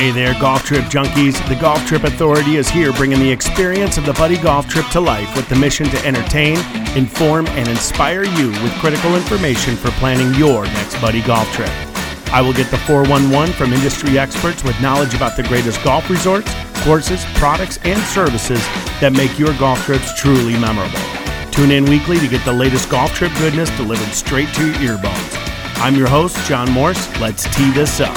Hey 0.00 0.12
there, 0.12 0.32
golf 0.40 0.64
trip 0.64 0.84
junkies. 0.84 1.46
The 1.46 1.56
Golf 1.56 1.84
Trip 1.84 2.04
Authority 2.04 2.56
is 2.56 2.70
here 2.70 2.90
bringing 2.90 3.18
the 3.18 3.30
experience 3.30 3.98
of 3.98 4.06
the 4.06 4.14
Buddy 4.14 4.38
Golf 4.38 4.66
Trip 4.66 4.86
to 4.92 4.98
life 4.98 5.36
with 5.36 5.46
the 5.50 5.56
mission 5.56 5.90
to 5.90 6.06
entertain, 6.06 6.56
inform, 6.96 7.46
and 7.48 7.68
inspire 7.68 8.24
you 8.24 8.48
with 8.62 8.72
critical 8.78 9.14
information 9.14 9.76
for 9.76 9.90
planning 10.00 10.32
your 10.40 10.64
next 10.64 10.98
Buddy 11.02 11.20
Golf 11.20 11.46
Trip. 11.52 11.68
I 12.32 12.40
will 12.40 12.54
get 12.54 12.70
the 12.70 12.78
411 12.78 13.52
from 13.52 13.74
industry 13.74 14.18
experts 14.18 14.64
with 14.64 14.80
knowledge 14.80 15.12
about 15.12 15.36
the 15.36 15.42
greatest 15.42 15.84
golf 15.84 16.08
resorts, 16.08 16.50
courses, 16.76 17.22
products, 17.34 17.78
and 17.84 18.00
services 18.04 18.66
that 19.02 19.12
make 19.12 19.38
your 19.38 19.52
golf 19.58 19.84
trips 19.84 20.18
truly 20.18 20.58
memorable. 20.58 20.98
Tune 21.52 21.72
in 21.72 21.84
weekly 21.84 22.18
to 22.20 22.26
get 22.26 22.42
the 22.46 22.52
latest 22.54 22.88
golf 22.88 23.12
trip 23.12 23.32
goodness 23.36 23.68
delivered 23.76 24.14
straight 24.14 24.48
to 24.54 24.64
your 24.64 24.96
earbuds. 24.96 25.76
I'm 25.76 25.94
your 25.94 26.08
host, 26.08 26.38
John 26.48 26.70
Morse. 26.70 27.06
Let's 27.20 27.44
tee 27.54 27.70
this 27.72 28.00
up. 28.00 28.16